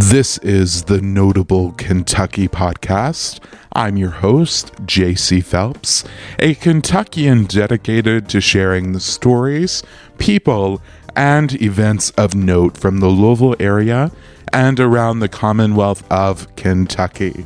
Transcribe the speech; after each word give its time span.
This 0.00 0.38
is 0.38 0.84
the 0.84 1.02
Notable 1.02 1.72
Kentucky 1.72 2.46
Podcast. 2.46 3.40
I'm 3.72 3.96
your 3.96 4.10
host, 4.10 4.72
JC 4.86 5.42
Phelps, 5.42 6.04
a 6.38 6.54
Kentuckian 6.54 7.46
dedicated 7.46 8.28
to 8.28 8.40
sharing 8.40 8.92
the 8.92 9.00
stories, 9.00 9.82
people, 10.16 10.80
and 11.16 11.60
events 11.60 12.10
of 12.10 12.36
note 12.36 12.78
from 12.78 12.98
the 12.98 13.08
Louisville 13.08 13.56
area 13.58 14.12
and 14.52 14.78
around 14.78 15.18
the 15.18 15.28
Commonwealth 15.28 16.08
of 16.12 16.54
Kentucky. 16.54 17.44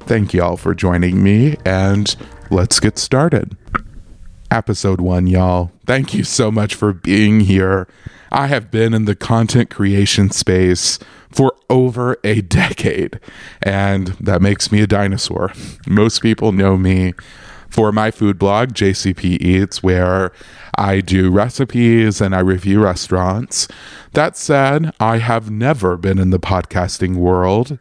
Thank 0.00 0.34
y'all 0.34 0.56
for 0.56 0.74
joining 0.74 1.22
me, 1.22 1.56
and 1.64 2.16
let's 2.50 2.80
get 2.80 2.98
started. 2.98 3.56
Episode 4.52 5.00
1, 5.00 5.28
y'all. 5.28 5.72
Thank 5.86 6.12
you 6.12 6.24
so 6.24 6.50
much 6.50 6.74
for 6.74 6.92
being 6.92 7.40
here. 7.40 7.88
I 8.30 8.48
have 8.48 8.70
been 8.70 8.92
in 8.92 9.06
the 9.06 9.16
content 9.16 9.70
creation 9.70 10.30
space 10.30 10.98
for 11.30 11.54
over 11.70 12.18
a 12.22 12.42
decade, 12.42 13.18
and 13.62 14.08
that 14.20 14.42
makes 14.42 14.70
me 14.70 14.82
a 14.82 14.86
dinosaur. 14.86 15.54
Most 15.88 16.20
people 16.20 16.52
know 16.52 16.76
me 16.76 17.14
for 17.70 17.92
my 17.92 18.10
food 18.10 18.38
blog, 18.38 18.74
JCP 18.74 19.40
Eats, 19.40 19.82
where 19.82 20.32
I 20.76 21.00
do 21.00 21.30
recipes 21.30 22.20
and 22.20 22.34
I 22.34 22.40
review 22.40 22.82
restaurants. 22.82 23.68
That 24.12 24.36
said, 24.36 24.92
I 25.00 25.16
have 25.16 25.50
never 25.50 25.96
been 25.96 26.18
in 26.18 26.28
the 26.28 26.38
podcasting 26.38 27.16
world 27.16 27.78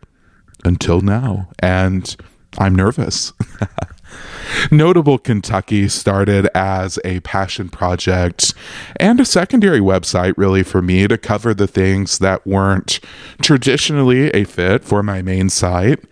until 0.63 1.02
now, 1.02 1.49
and 1.59 2.16
I'm 2.58 2.75
nervous. 2.75 3.33
Notable 4.70 5.17
Kentucky 5.17 5.88
started 5.88 6.47
as 6.55 6.99
a 7.03 7.19
passion 7.21 7.69
project 7.69 8.53
and 8.97 9.19
a 9.19 9.25
secondary 9.25 9.79
website, 9.79 10.33
really, 10.38 10.63
for 10.63 10.81
me 10.81 11.07
to 11.07 11.17
cover 11.17 11.53
the 11.53 11.67
things 11.67 12.19
that 12.19 12.45
weren't 12.45 12.99
traditionally 13.41 14.29
a 14.31 14.43
fit 14.43 14.83
for 14.83 15.02
my 15.03 15.21
main 15.21 15.49
site. 15.49 16.03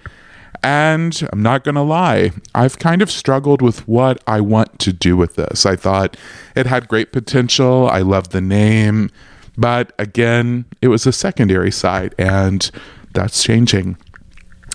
And 0.62 1.28
I'm 1.32 1.42
not 1.42 1.64
going 1.64 1.76
to 1.76 1.82
lie, 1.82 2.32
I've 2.54 2.80
kind 2.80 3.02
of 3.02 3.10
struggled 3.10 3.62
with 3.62 3.88
what 3.88 4.22
I 4.28 4.42
want 4.42 4.80
to 4.80 4.92
do 4.92 5.16
with 5.16 5.36
this. 5.36 5.66
I 5.66 5.76
thought 5.76 6.18
it 6.56 6.66
had 6.66 6.90
great 6.90 7.14
potential. 7.14 7.90
I 7.90 8.00
love 8.00 8.30
the 8.30 8.42
name. 8.42 9.10
But 9.58 9.94
again, 9.98 10.66
it 10.82 10.90
was 10.90 11.06
a 11.06 11.12
secondary 11.14 11.72
site, 11.72 12.14
and 12.18 12.70
that's 13.14 13.44
changing 13.44 13.98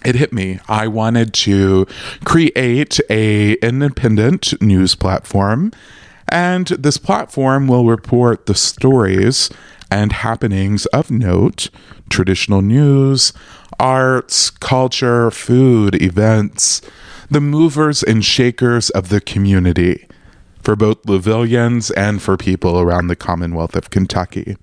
it 0.05 0.15
hit 0.15 0.33
me. 0.33 0.61
I 0.69 0.89
wanted 0.89 1.33
to 1.35 1.87
create 2.25 3.01
a 3.11 3.55
independent 3.55 4.61
news 4.61 4.95
platform, 4.95 5.73
and 6.29 6.67
this 6.69 6.99
platform 6.99 7.67
will 7.67 7.87
report 7.87 8.47
the 8.47 8.55
stories 8.55 9.51
and 9.91 10.13
happenings 10.13 10.87
of 10.87 11.11
note, 11.11 11.71
traditional 12.09 12.63
news, 12.63 13.33
arts, 13.79 14.51
culture, 14.51 15.31
food, 15.31 16.01
events, 16.03 16.81
the 17.31 17.41
movers 17.41 18.03
and 18.03 18.25
shakers 18.25 18.91
of 18.91 19.09
the 19.09 19.21
community 19.21 20.07
for 20.63 20.77
both 20.77 21.03
Louisvillians 21.03 21.93
and 21.97 22.23
for 22.23 22.37
people 22.37 22.81
around 22.81 23.09
the 23.09 23.17
Commonwealth 23.17 23.77
of 23.77 23.91
Kentucky. 23.91 24.57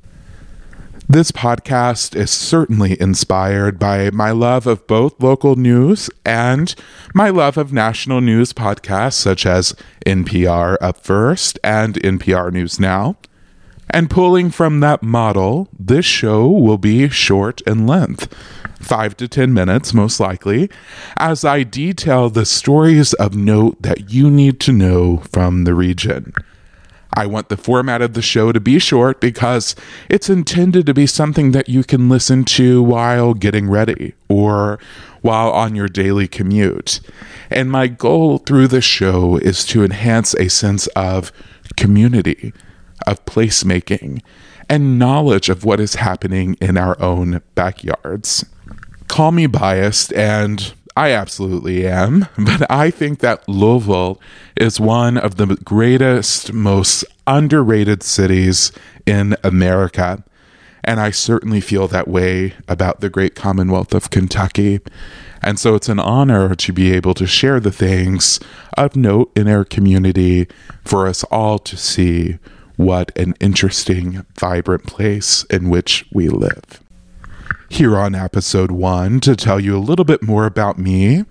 This 1.11 1.29
podcast 1.29 2.15
is 2.15 2.31
certainly 2.31 2.95
inspired 3.01 3.77
by 3.77 4.11
my 4.11 4.31
love 4.31 4.65
of 4.65 4.87
both 4.87 5.21
local 5.21 5.57
news 5.57 6.09
and 6.25 6.73
my 7.13 7.29
love 7.29 7.57
of 7.57 7.73
national 7.73 8.21
news 8.21 8.53
podcasts 8.53 9.15
such 9.15 9.45
as 9.45 9.75
NPR 10.05 10.77
Up 10.79 11.03
First 11.03 11.59
and 11.65 11.95
NPR 11.95 12.53
News 12.53 12.79
Now. 12.79 13.17
And 13.89 14.09
pulling 14.09 14.51
from 14.51 14.79
that 14.79 15.03
model, 15.03 15.67
this 15.77 16.05
show 16.05 16.47
will 16.47 16.77
be 16.77 17.09
short 17.09 17.59
in 17.67 17.85
length, 17.85 18.33
five 18.79 19.17
to 19.17 19.27
10 19.27 19.53
minutes 19.53 19.93
most 19.93 20.17
likely, 20.21 20.69
as 21.17 21.43
I 21.43 21.63
detail 21.63 22.29
the 22.29 22.45
stories 22.45 23.11
of 23.15 23.35
note 23.35 23.81
that 23.81 24.11
you 24.11 24.31
need 24.31 24.61
to 24.61 24.71
know 24.71 25.17
from 25.29 25.65
the 25.65 25.73
region. 25.75 26.31
I 27.13 27.25
want 27.25 27.49
the 27.49 27.57
format 27.57 28.01
of 28.01 28.13
the 28.13 28.21
show 28.21 28.51
to 28.51 28.59
be 28.59 28.79
short 28.79 29.19
because 29.19 29.75
it's 30.09 30.29
intended 30.29 30.85
to 30.85 30.93
be 30.93 31.05
something 31.05 31.51
that 31.51 31.67
you 31.67 31.83
can 31.83 32.07
listen 32.07 32.45
to 32.45 32.81
while 32.81 33.33
getting 33.33 33.69
ready 33.69 34.13
or 34.29 34.79
while 35.21 35.51
on 35.51 35.75
your 35.75 35.87
daily 35.87 36.27
commute. 36.27 37.01
And 37.49 37.69
my 37.69 37.87
goal 37.87 38.37
through 38.37 38.67
the 38.67 38.81
show 38.81 39.37
is 39.37 39.65
to 39.65 39.83
enhance 39.83 40.33
a 40.35 40.49
sense 40.49 40.87
of 40.87 41.31
community, 41.75 42.53
of 43.05 43.23
placemaking, 43.25 44.21
and 44.69 44.97
knowledge 44.97 45.49
of 45.49 45.65
what 45.65 45.81
is 45.81 45.95
happening 45.95 46.55
in 46.61 46.77
our 46.77 46.99
own 47.01 47.41
backyards. 47.55 48.45
Call 49.09 49.33
me 49.33 49.47
biased 49.47 50.13
and 50.13 50.73
I 50.95 51.11
absolutely 51.11 51.87
am, 51.87 52.27
but 52.37 52.69
I 52.69 52.91
think 52.91 53.19
that 53.19 53.47
Louisville 53.47 54.19
is 54.57 54.79
one 54.79 55.17
of 55.17 55.35
the 55.35 55.47
greatest, 55.63 56.53
most 56.53 57.05
underrated 57.25 58.03
cities 58.03 58.71
in 59.05 59.35
America. 59.43 60.23
And 60.83 60.99
I 60.99 61.11
certainly 61.11 61.61
feel 61.61 61.87
that 61.89 62.07
way 62.07 62.55
about 62.67 63.01
the 63.01 63.09
great 63.09 63.35
Commonwealth 63.35 63.93
of 63.93 64.09
Kentucky. 64.09 64.79
And 65.41 65.59
so 65.59 65.75
it's 65.75 65.89
an 65.89 65.99
honor 65.99 66.55
to 66.55 66.73
be 66.73 66.91
able 66.91 67.13
to 67.15 67.27
share 67.27 67.59
the 67.59 67.71
things 67.71 68.39
of 68.77 68.95
note 68.95 69.31
in 69.35 69.47
our 69.47 69.63
community 69.63 70.47
for 70.83 71.07
us 71.07 71.23
all 71.25 71.59
to 71.59 71.77
see 71.77 72.39
what 72.77 73.15
an 73.15 73.35
interesting, 73.39 74.25
vibrant 74.39 74.87
place 74.87 75.43
in 75.45 75.69
which 75.69 76.05
we 76.11 76.29
live 76.29 76.81
here 77.69 77.97
on 77.97 78.15
episode 78.15 78.71
one 78.71 79.19
to 79.21 79.35
tell 79.35 79.59
you 79.59 79.77
a 79.77 79.79
little 79.79 80.05
bit 80.05 80.21
more 80.21 80.45
about 80.45 80.77
me. 80.77 81.25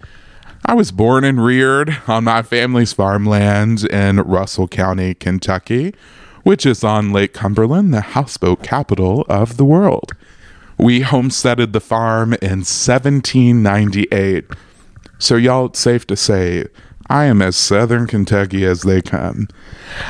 I 0.65 0.75
was 0.75 0.93
born 0.93 1.25
and 1.25 1.45
reared 1.45 1.99
on 2.07 2.25
my 2.25 2.43
family's 2.43 2.93
farmland 2.93 3.85
in 3.85 4.19
Russell 4.21 4.69
County, 4.69 5.15
Kentucky, 5.15 5.95
which 6.43 6.67
is 6.67 6.85
on 6.85 7.13
Lake 7.13 7.33
Cumberland, 7.33 7.95
the 7.95 8.01
houseboat 8.01 8.63
capital 8.63 9.25
of 9.29 9.57
the 9.57 9.65
world. 9.65 10.13
We 10.79 11.01
homesteaded 11.01 11.73
the 11.73 11.81
farm 11.81 12.35
in 12.35 12.61
1798. 12.61 14.47
So, 15.19 15.37
y'all, 15.37 15.67
it's 15.67 15.81
safe 15.81 16.07
to 16.07 16.17
say 16.17 16.67
I 17.11 17.25
am 17.25 17.43
as 17.43 17.57
southern 17.57 18.07
Kentucky 18.07 18.65
as 18.65 18.83
they 18.83 19.03
come. 19.03 19.49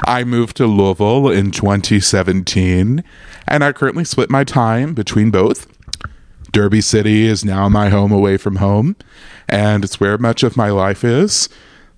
I 0.05 0.23
moved 0.23 0.57
to 0.59 0.67
Louisville 0.67 1.31
in 1.31 1.51
2017, 1.51 3.03
and 3.49 3.65
I 3.65 3.73
currently 3.73 4.05
split 4.05 4.29
my 4.29 4.45
time 4.45 4.93
between 4.93 5.31
both. 5.31 5.67
Derby 6.53 6.81
City 6.81 7.27
is 7.27 7.45
now 7.45 7.69
my 7.69 7.91
home 7.91 8.13
away 8.13 8.37
from 8.37 8.57
home, 8.57 8.97
and 9.49 9.85
it's 9.85 10.01
where 10.01 10.19
much 10.19 10.43
of 10.43 10.57
my 10.57 10.71
life 10.71 11.05
is. 11.05 11.49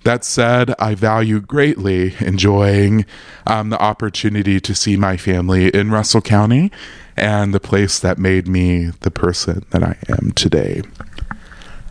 That 0.04 0.24
said, 0.24 0.74
I 0.78 0.94
value 0.94 1.40
greatly 1.40 2.14
enjoying 2.20 3.06
um, 3.46 3.70
the 3.70 3.80
opportunity 3.80 4.60
to 4.60 4.74
see 4.74 4.96
my 4.96 5.16
family 5.16 5.68
in 5.68 5.90
Russell 5.90 6.20
County 6.20 6.72
and 7.16 7.54
the 7.54 7.60
place 7.60 7.98
that 8.00 8.18
made 8.18 8.48
me 8.48 8.86
the 9.00 9.10
person 9.10 9.64
that 9.70 9.82
I 9.82 9.96
am 10.08 10.32
today. 10.32 10.82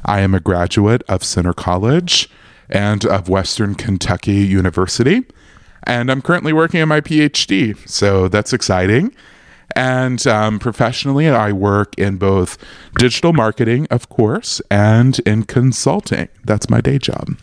I 0.04 0.20
am 0.22 0.34
a 0.34 0.40
graduate 0.40 1.04
of 1.08 1.24
Centre 1.24 1.54
College 1.54 2.30
and 2.70 3.06
of 3.06 3.30
Western 3.30 3.76
Kentucky 3.76 4.34
University, 4.34 5.24
and 5.84 6.12
I'm 6.12 6.22
currently 6.22 6.54
working 6.54 6.82
on 6.82 6.90
my 6.90 7.02
PhD, 7.02 7.78
so 7.88 8.28
that's 8.28 8.54
exciting. 8.54 9.16
And 9.76 10.26
um, 10.28 10.60
professionally, 10.60 11.30
I 11.30 11.52
work 11.52 11.96
in 11.98 12.18
both 12.18 12.58
digital 12.98 13.34
marketing, 13.34 13.88
of 13.90 14.10
course, 14.10 14.62
and 14.70 15.18
in 15.20 15.44
consulting. 15.44 16.28
That's 16.44 16.70
my 16.70 16.82
day 16.82 16.98
job. 16.98 17.38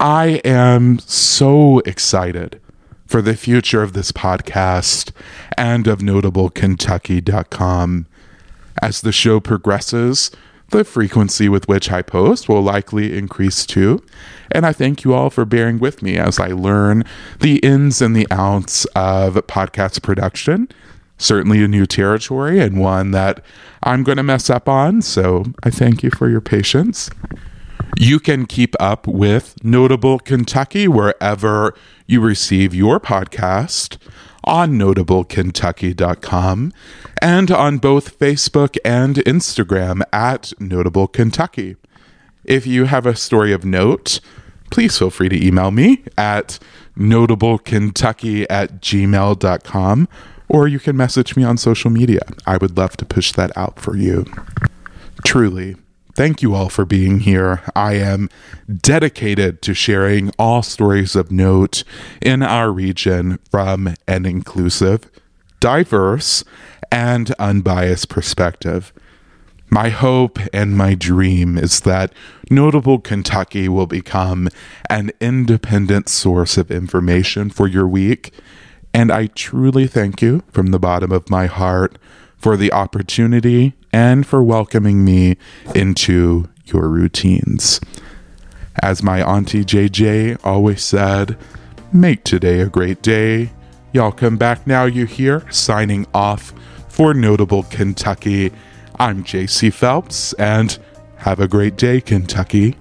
I 0.00 0.40
am 0.44 0.98
so 1.00 1.80
excited 1.80 2.60
for 3.06 3.22
the 3.22 3.36
future 3.36 3.82
of 3.82 3.92
this 3.92 4.12
podcast 4.12 5.12
and 5.56 5.86
of 5.86 6.00
notablekentucky.com. 6.00 8.06
As 8.82 9.00
the 9.00 9.12
show 9.12 9.40
progresses, 9.40 10.30
the 10.70 10.84
frequency 10.84 11.48
with 11.48 11.68
which 11.68 11.92
I 11.92 12.02
post 12.02 12.48
will 12.48 12.62
likely 12.62 13.16
increase 13.16 13.64
too. 13.64 14.02
And 14.50 14.66
I 14.66 14.72
thank 14.72 15.04
you 15.04 15.14
all 15.14 15.30
for 15.30 15.44
bearing 15.44 15.78
with 15.78 16.02
me 16.02 16.16
as 16.16 16.40
I 16.40 16.48
learn 16.48 17.04
the 17.40 17.58
ins 17.58 18.02
and 18.02 18.16
the 18.16 18.26
outs 18.30 18.84
of 18.96 19.34
podcast 19.46 20.02
production 20.02 20.68
certainly 21.18 21.62
a 21.62 21.68
new 21.68 21.86
territory 21.86 22.60
and 22.60 22.80
one 22.80 23.12
that 23.12 23.42
I'm 23.82 24.02
going 24.02 24.16
to 24.16 24.22
mess 24.22 24.50
up 24.50 24.68
on. 24.68 25.02
So 25.02 25.44
I 25.62 25.70
thank 25.70 26.02
you 26.02 26.10
for 26.10 26.28
your 26.28 26.40
patience. 26.40 27.10
You 27.96 28.18
can 28.18 28.46
keep 28.46 28.74
up 28.80 29.06
with 29.06 29.54
Notable 29.62 30.18
Kentucky 30.18 30.88
wherever 30.88 31.74
you 32.06 32.20
receive 32.20 32.74
your 32.74 32.98
podcast 32.98 33.98
on 34.42 34.72
notablekentucky.com 34.72 36.72
and 37.22 37.50
on 37.50 37.78
both 37.78 38.18
Facebook 38.18 38.76
and 38.84 39.16
Instagram 39.16 40.02
at 40.12 40.52
Notable 40.58 41.06
Kentucky. 41.06 41.76
If 42.44 42.66
you 42.66 42.84
have 42.84 43.06
a 43.06 43.16
story 43.16 43.52
of 43.52 43.64
note, 43.64 44.20
please 44.70 44.98
feel 44.98 45.10
free 45.10 45.28
to 45.28 45.46
email 45.46 45.70
me 45.70 46.02
at 46.18 46.58
notablekentucky 46.96 48.46
at 48.50 48.80
gmail.com 48.80 50.08
or 50.48 50.68
you 50.68 50.78
can 50.78 50.96
message 50.96 51.36
me 51.36 51.44
on 51.44 51.56
social 51.56 51.90
media. 51.90 52.20
I 52.46 52.56
would 52.56 52.76
love 52.76 52.96
to 52.98 53.04
push 53.04 53.32
that 53.32 53.56
out 53.56 53.78
for 53.78 53.96
you. 53.96 54.24
Truly, 55.24 55.76
thank 56.14 56.42
you 56.42 56.54
all 56.54 56.68
for 56.68 56.84
being 56.84 57.20
here. 57.20 57.62
I 57.74 57.94
am 57.94 58.28
dedicated 58.80 59.62
to 59.62 59.74
sharing 59.74 60.30
all 60.38 60.62
stories 60.62 61.16
of 61.16 61.30
note 61.30 61.84
in 62.20 62.42
our 62.42 62.70
region 62.70 63.38
from 63.50 63.94
an 64.06 64.26
inclusive, 64.26 65.10
diverse, 65.60 66.44
and 66.92 67.34
unbiased 67.38 68.08
perspective. 68.08 68.92
My 69.70 69.88
hope 69.88 70.38
and 70.52 70.76
my 70.76 70.94
dream 70.94 71.58
is 71.58 71.80
that 71.80 72.12
Notable 72.48 73.00
Kentucky 73.00 73.68
will 73.68 73.86
become 73.88 74.48
an 74.88 75.10
independent 75.20 76.08
source 76.08 76.56
of 76.56 76.70
information 76.70 77.50
for 77.50 77.66
your 77.66 77.88
week. 77.88 78.32
And 78.94 79.10
I 79.10 79.26
truly 79.26 79.88
thank 79.88 80.22
you 80.22 80.44
from 80.52 80.68
the 80.68 80.78
bottom 80.78 81.10
of 81.10 81.28
my 81.28 81.46
heart 81.46 81.98
for 82.38 82.56
the 82.56 82.72
opportunity 82.72 83.74
and 83.92 84.24
for 84.24 84.40
welcoming 84.40 85.04
me 85.04 85.36
into 85.74 86.48
your 86.66 86.88
routines. 86.88 87.80
As 88.80 89.02
my 89.02 89.20
Auntie 89.20 89.64
JJ 89.64 90.38
always 90.44 90.82
said, 90.82 91.36
make 91.92 92.22
today 92.22 92.60
a 92.60 92.68
great 92.68 93.02
day. 93.02 93.50
Y'all 93.92 94.12
come 94.12 94.36
back 94.36 94.64
now, 94.66 94.84
you 94.84 95.06
hear, 95.06 95.50
signing 95.50 96.06
off 96.14 96.52
for 96.88 97.14
Notable 97.14 97.64
Kentucky. 97.64 98.52
I'm 98.98 99.24
JC 99.24 99.72
Phelps, 99.72 100.32
and 100.34 100.78
have 101.16 101.40
a 101.40 101.48
great 101.48 101.76
day, 101.76 102.00
Kentucky. 102.00 102.76